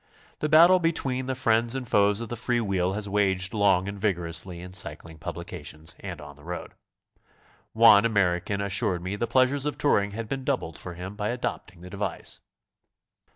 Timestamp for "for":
10.79-10.95